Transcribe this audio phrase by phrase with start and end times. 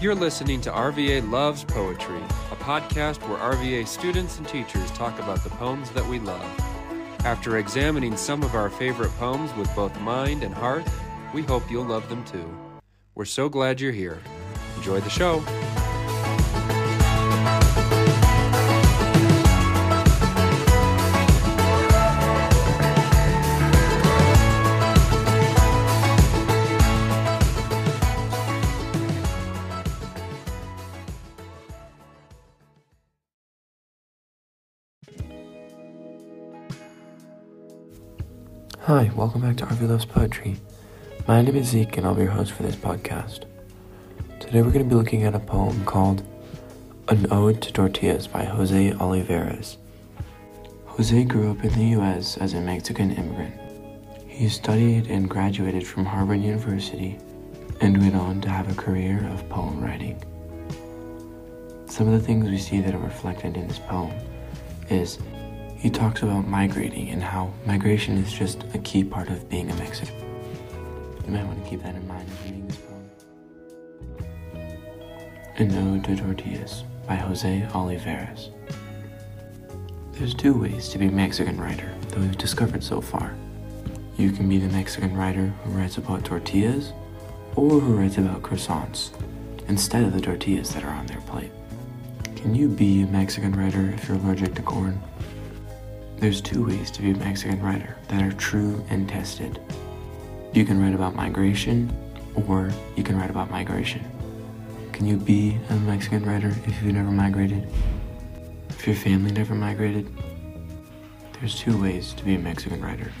[0.00, 2.20] You're listening to RVA Loves Poetry,
[2.52, 6.46] a podcast where RVA students and teachers talk about the poems that we love.
[7.24, 10.84] After examining some of our favorite poems with both mind and heart,
[11.34, 12.48] we hope you'll love them too.
[13.16, 14.20] We're so glad you're here.
[14.76, 15.42] Enjoy the show.
[38.82, 40.56] Hi, welcome back to RV Loves Poetry.
[41.26, 43.44] My name is Zeke and I'll be your host for this podcast.
[44.40, 46.22] Today we're going to be looking at a poem called
[47.08, 49.76] An Ode to Tortillas by Jose Olivarez.
[50.86, 53.54] Jose grew up in the US as a Mexican immigrant.
[54.26, 57.18] He studied and graduated from Harvard University
[57.82, 60.22] and went on to have a career of poem writing.
[61.86, 64.12] Some of the things we see that are reflected in this poem
[64.88, 65.18] is
[65.78, 69.74] he talks about migrating and how migration is just a key part of being a
[69.76, 70.16] Mexican.
[71.24, 73.08] You might want to keep that in mind as reading this poem.
[75.56, 78.50] An Ode to Tortillas by Jose Olivarez.
[80.12, 83.36] There's two ways to be a Mexican writer that we've discovered so far.
[84.16, 86.92] You can be the Mexican writer who writes about tortillas
[87.54, 89.10] or who writes about croissants
[89.68, 91.52] instead of the tortillas that are on their plate.
[92.34, 95.00] Can you be a Mexican writer if you're allergic to corn?
[96.20, 99.60] There's two ways to be a Mexican writer that are true and tested.
[100.52, 101.96] You can write about migration,
[102.34, 104.04] or you can write about migration.
[104.92, 107.68] Can you be a Mexican writer if you've never migrated?
[108.68, 110.08] If your family never migrated?
[111.34, 113.12] There's two ways to be a Mexican writer.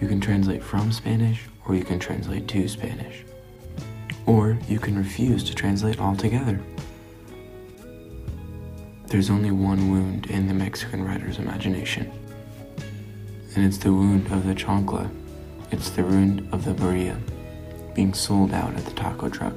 [0.00, 3.24] You can translate from Spanish, or you can translate to Spanish.
[4.26, 6.60] Or you can refuse to translate altogether.
[9.08, 12.10] There's only one wound in the Mexican writer's imagination,
[13.54, 15.08] and it's the wound of the chancla.
[15.70, 17.16] It's the wound of the birria
[17.94, 19.54] being sold out at the taco truck.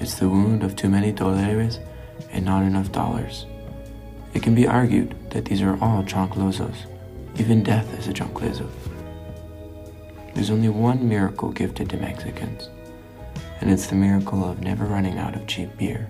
[0.00, 1.78] It's the wound of too many dólares
[2.30, 3.44] and not enough dollars.
[4.32, 6.86] It can be argued that these are all chanclazos.
[7.38, 8.68] Even death is a chanclazo.
[10.34, 12.70] There's only one miracle gifted to Mexicans,
[13.60, 16.08] and it's the miracle of never running out of cheap beer.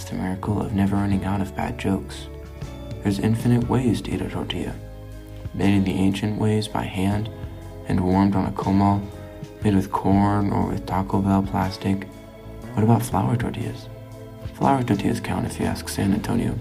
[0.00, 2.28] It's the miracle of never running out of bad jokes.
[3.02, 4.74] There's infinite ways to eat a tortilla,
[5.52, 7.28] made in the ancient ways by hand
[7.86, 9.06] and warmed on a comal,
[9.62, 12.08] made with corn or with Taco Bell plastic.
[12.72, 13.90] What about flour tortillas?
[14.54, 16.58] Flour tortillas count if you ask San Antonio.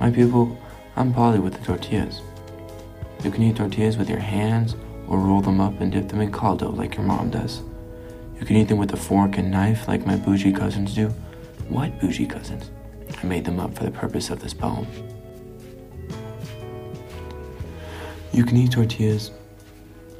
[0.00, 0.60] My people,
[0.96, 2.22] I'm poly with the tortillas.
[3.22, 4.74] You can eat tortillas with your hands
[5.06, 7.62] or roll them up and dip them in caldo like your mom does.
[8.40, 11.14] You can eat them with a fork and knife like my bougie cousins do.
[11.68, 12.70] What bougie cousins?
[13.22, 14.86] I made them up for the purpose of this poem.
[18.32, 19.32] You can eat tortillas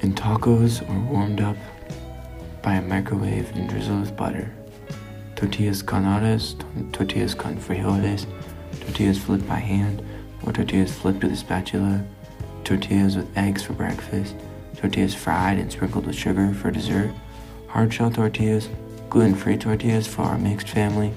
[0.00, 1.56] in tacos or warmed up
[2.62, 4.52] by a microwave and drizzled with butter.
[5.36, 6.54] Tortillas canadas,
[6.92, 8.26] tortillas con frijoles,
[8.80, 10.02] tortillas flipped by hand,
[10.44, 12.04] or tortillas flipped with a spatula,
[12.64, 14.34] tortillas with eggs for breakfast,
[14.76, 17.10] tortillas fried and sprinkled with sugar for dessert,
[17.68, 18.68] hard shell tortillas,
[19.08, 21.12] gluten free tortillas for our mixed family.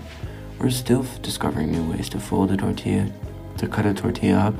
[0.62, 3.12] We're still discovering new ways to fold a tortilla,
[3.58, 4.54] to cut a tortilla up,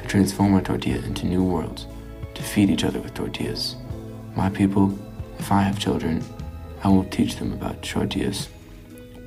[0.00, 1.86] to transform a tortilla into new worlds,
[2.32, 3.76] to feed each other with tortillas.
[4.34, 4.98] My people,
[5.38, 6.24] if I have children,
[6.82, 8.48] I will teach them about tortillas,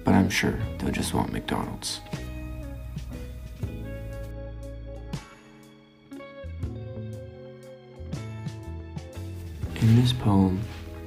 [0.03, 2.01] but I'm sure they'll just want McDonald's.
[9.75, 10.61] In this poem,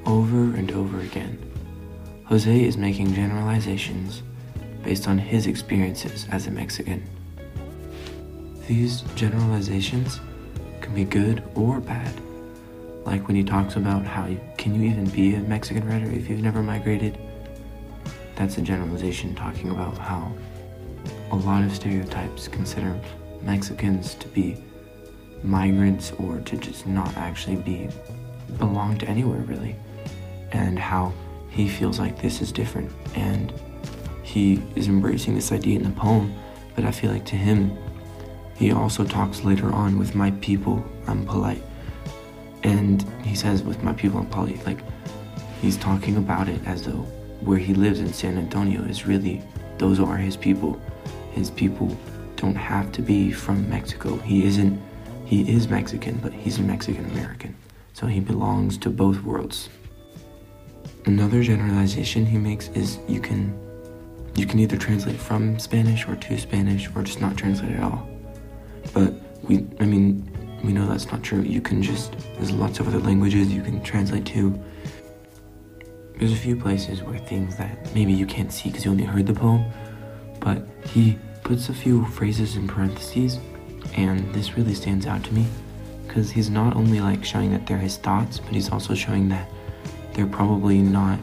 [0.07, 1.37] over and over again,
[2.27, 4.23] Jose is making generalizations
[4.85, 7.03] based on his experiences as a Mexican.
[8.69, 10.21] These generalizations
[10.81, 12.13] can be good or bad.
[13.05, 16.29] Like when he talks about how you, can you even be a Mexican writer if
[16.29, 17.19] you've never migrated?
[18.37, 20.33] That's a generalization talking about how
[21.31, 22.99] a lot of stereotypes consider
[23.43, 24.57] Mexicans to be
[25.43, 27.89] migrants or to just not actually be
[28.59, 29.77] belong to anywhere really.
[30.53, 31.13] And how
[31.51, 33.53] he feels like this is different and
[34.35, 36.35] he is embracing this idea in the poem,
[36.75, 37.79] but I feel like to him,
[38.57, 41.63] he also talks later on with my people, I'm polite.
[42.65, 44.67] And he says, with my people, I'm polite.
[44.67, 44.81] Like,
[45.63, 47.07] he's talking about it as though
[47.43, 49.41] where he lives in San Antonio is really,
[49.79, 50.81] those are his people.
[51.31, 51.97] His people
[52.35, 54.17] don't have to be from Mexico.
[54.17, 54.83] He isn't,
[55.27, 57.55] he is Mexican, but he's a Mexican American.
[57.93, 59.69] So he belongs to both worlds.
[61.05, 63.64] Another generalization he makes is you can
[64.37, 68.09] you can either translate from Spanish or to Spanish or just not translate at all.
[68.93, 70.29] But we, I mean,
[70.65, 71.43] we know that's not true.
[71.43, 74.59] You can just, there's lots of other languages you can translate to.
[76.19, 79.27] There's a few places where things that maybe you can't see because you only heard
[79.27, 79.65] the poem,
[80.41, 83.39] but he puts a few phrases in parentheses,
[83.97, 85.47] and this really stands out to me
[86.07, 89.51] because he's not only like showing that they're his thoughts, but he's also showing that
[90.13, 91.19] they're probably not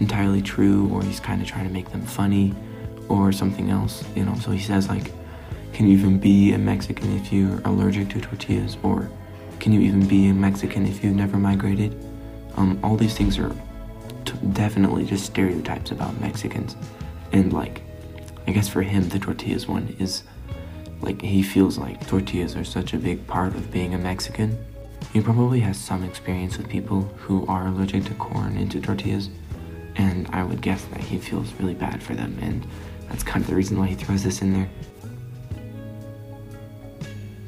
[0.00, 2.54] entirely true, or he's kind of trying to make them funny,
[3.08, 4.34] or something else, you know.
[4.36, 5.12] So he says like,
[5.72, 9.08] "Can you even be a Mexican if you're allergic to tortillas?" or
[9.60, 11.94] "Can you even be a Mexican if you've never migrated?"
[12.56, 13.54] Um, all these things are
[14.24, 16.76] t- definitely just stereotypes about Mexicans,
[17.32, 17.82] and like,
[18.46, 20.24] I guess for him the tortillas one is
[21.00, 24.58] like he feels like tortillas are such a big part of being a Mexican.
[25.12, 29.30] He probably has some experience with people who are allergic to corn and to tortillas,
[29.96, 32.66] and I would guess that he feels really bad for them, and
[33.08, 34.68] that's kind of the reason why he throws this in there.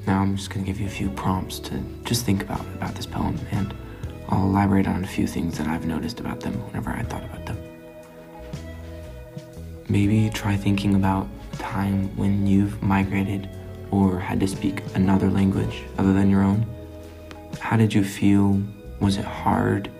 [0.06, 3.06] Now I'm just gonna give you a few prompts to just think about about this
[3.06, 3.74] poem, and
[4.28, 7.46] I'll elaborate on a few things that I've noticed about them whenever I thought about
[7.46, 7.58] them.
[9.88, 13.48] Maybe try thinking about a time when you've migrated
[13.92, 16.66] or had to speak another language other than your own?
[17.60, 18.60] How did you feel?
[19.00, 19.90] Was it hard?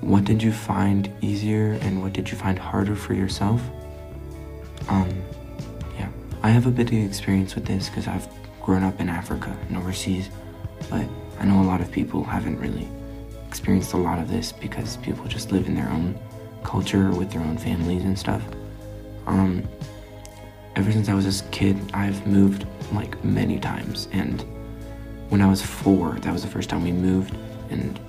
[0.00, 3.60] What did you find easier and what did you find harder for yourself?
[4.88, 5.10] Um,
[5.98, 6.08] yeah,
[6.42, 8.26] I have a bit of experience with this because I've
[8.62, 10.30] grown up in Africa and overseas,
[10.88, 11.06] but
[11.38, 12.88] I know a lot of people haven't really
[13.46, 16.18] experienced a lot of this because people just live in their own
[16.64, 18.42] culture with their own families and stuff.
[19.26, 19.68] Um,
[20.76, 24.08] ever since I was a kid, I've moved like many times.
[24.12, 24.44] And
[25.28, 27.36] when I was four, that was the first time we moved,
[27.70, 28.00] and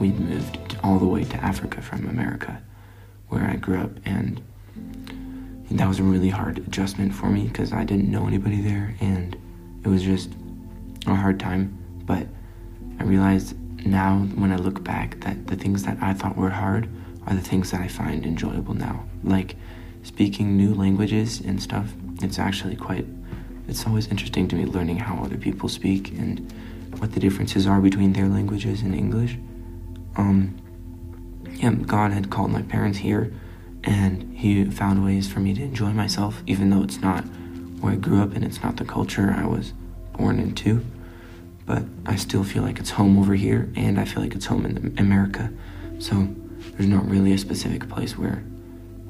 [0.00, 2.60] we moved all the way to Africa from America,
[3.28, 3.90] where I grew up.
[4.04, 4.42] And
[5.70, 9.36] that was a really hard adjustment for me because I didn't know anybody there, and
[9.84, 10.30] it was just
[11.06, 11.76] a hard time.
[12.06, 12.26] But
[12.98, 13.56] I realized
[13.86, 16.88] now, when I look back, that the things that I thought were hard
[17.26, 19.04] are the things that I find enjoyable now.
[19.22, 19.54] Like,
[20.02, 21.92] speaking new languages and stuff,
[22.22, 23.06] it's actually quite,
[23.68, 26.52] it's always interesting to me learning how other people speak and
[26.98, 29.36] what the differences are between their languages and English.
[30.20, 30.60] Um,
[31.54, 33.32] yeah, God had called my parents here
[33.84, 37.22] and He found ways for me to enjoy myself, even though it's not
[37.80, 39.72] where I grew up and it's not the culture I was
[40.12, 40.84] born into.
[41.64, 44.66] But I still feel like it's home over here and I feel like it's home
[44.66, 45.50] in America.
[45.98, 46.28] So
[46.72, 48.44] there's not really a specific place where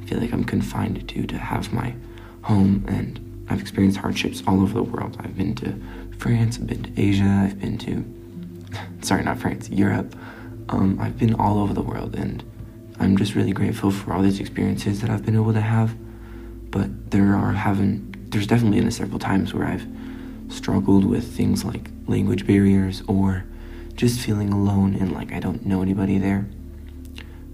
[0.01, 1.95] I feel like I'm confined to to have my
[2.43, 5.17] home and I've experienced hardships all over the world.
[5.19, 5.75] I've been to
[6.19, 8.05] France, I've been to Asia, I've been to
[9.03, 10.15] sorry, not France, Europe.
[10.71, 12.45] Um, I've been all over the world and
[13.01, 15.97] I'm just really grateful for all these experiences that I've been able to have.
[16.71, 19.85] But there are haven't there's definitely been several times where I've
[20.49, 23.45] struggled with things like language barriers or
[23.95, 26.47] just feeling alone and like I don't know anybody there.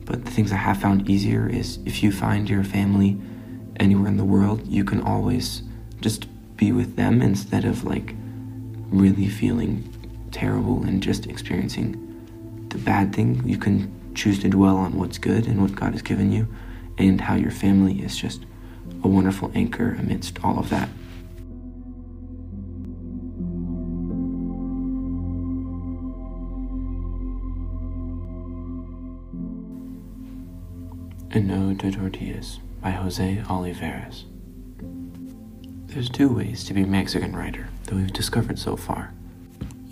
[0.05, 3.19] But the things I have found easier is if you find your family
[3.81, 5.63] anywhere in the world, you can always
[6.03, 6.27] just
[6.59, 8.15] be with them instead of like
[8.91, 9.91] really feeling
[10.33, 12.06] terrible and just experiencing
[12.71, 13.47] the bad thing.
[13.47, 16.49] You can choose to dwell on what's good and what God has given you
[16.99, 18.45] and how your family is just
[19.05, 20.89] a wonderful anchor amidst all of that.
[31.33, 34.25] An Ode to Tortillas by Jose Olivarez.
[35.89, 39.13] There's two ways to be a Mexican writer that we've discovered so far.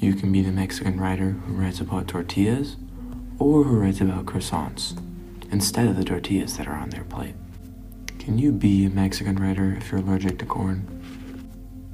[0.04, 2.76] You can be the Mexican writer who writes about tortillas
[3.38, 5.00] or who writes about croissants
[5.50, 7.34] instead of the tortillas that are on their plate.
[8.18, 10.86] Can you be a Mexican writer if you're allergic to corn?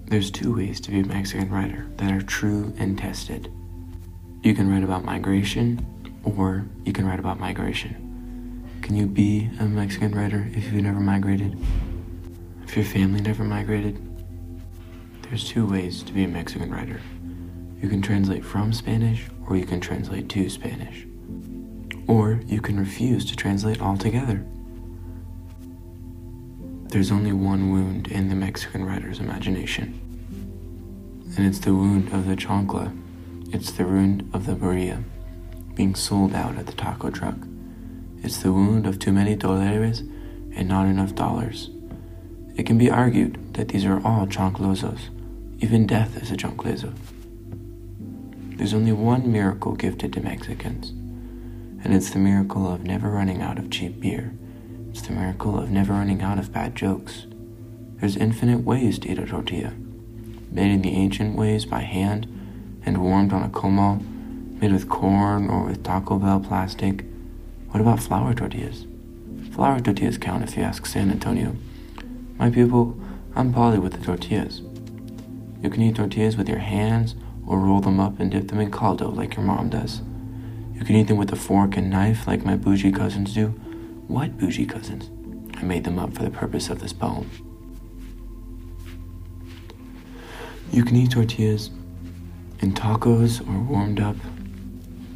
[0.06, 3.48] There's two ways to be a Mexican writer that are true and tested.
[4.42, 5.86] You can write about migration
[6.24, 8.68] or you can write about migration.
[8.82, 11.56] Can you be a Mexican writer if you've never migrated?
[12.64, 14.04] If your family never migrated?
[15.22, 17.00] There's two ways to be a Mexican writer.
[17.80, 21.06] You can translate from Spanish or you can translate to Spanish.
[22.06, 24.44] Or you can refuse to translate altogether.
[26.88, 30.00] There's only one wound in the Mexican writer's imagination,
[31.36, 32.96] and it's the wound of the chancla.
[33.54, 35.04] It's the wound of the birria
[35.74, 37.36] being sold out at the taco truck.
[38.22, 40.00] It's the wound of too many dólares
[40.54, 41.70] and not enough dollars.
[42.56, 45.10] It can be argued that these are all chanclazos.
[45.60, 46.92] Even death is a chanclazo.
[48.60, 50.90] There's only one miracle gifted to Mexicans,
[51.82, 54.34] and it's the miracle of never running out of cheap beer
[54.90, 57.24] It's the miracle of never running out of bad jokes.
[57.96, 59.72] There's infinite ways to eat a tortilla.
[60.50, 62.26] Made in the ancient ways by hand
[62.84, 64.02] and warmed on a comal,
[64.60, 67.06] made with corn or with Taco Bell plastic.
[67.70, 68.84] What about flour tortillas?
[69.52, 71.56] Flour tortillas count if you ask San Antonio.
[72.38, 73.00] My people,
[73.34, 74.60] I'm poly with the tortillas.
[75.62, 77.14] You can eat tortillas with your hands
[77.50, 80.02] or roll them up and dip them in caldo like your mom does.
[80.72, 83.48] You can eat them with a fork and knife like my bougie cousins do.
[84.06, 85.10] What bougie cousins?
[85.56, 87.28] I made them up for the purpose of this poem.
[90.70, 91.70] You can eat tortillas
[92.60, 94.16] in tacos or warmed up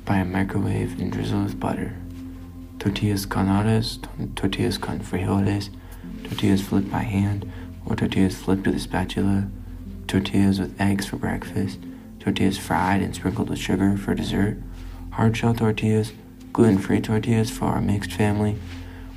[0.04, 1.96] by a microwave and drizzled with butter.
[2.80, 4.00] Tortillas canadas,
[4.34, 5.70] tortillas con frijoles,
[6.24, 7.48] tortillas flipped by hand,
[7.86, 9.48] or tortillas flipped with a spatula,
[10.08, 11.78] tortillas with eggs for breakfast,
[12.24, 14.56] tortillas fried and sprinkled with sugar for dessert,
[15.10, 16.12] hard shell tortillas,
[16.54, 18.56] gluten free tortillas for our mixed family.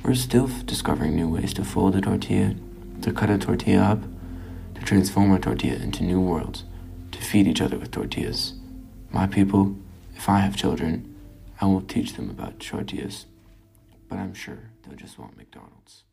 [0.02, 2.54] We're still discovering new ways to fold a tortilla,
[3.00, 4.02] to cut a tortilla up,
[4.74, 6.64] to transform a tortilla into new worlds,
[7.12, 8.52] to feed each other with tortillas.
[9.10, 9.74] My people,
[10.14, 11.16] if I have children,
[11.62, 13.24] I will teach them about tortillas,
[14.10, 16.04] but I'm sure they'll just want McDonald's.